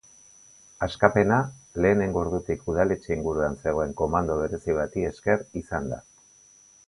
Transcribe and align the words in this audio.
Askapena 0.85 1.35
lehenengo 1.85 2.19
ordutik 2.23 2.63
udaletxe 2.73 3.13
inguruan 3.15 3.59
zegoen 3.65 3.93
komando 4.01 4.39
berezi 4.41 4.77
bati 4.83 5.05
esker 5.13 5.45
izan 5.63 5.93
da. 5.93 6.01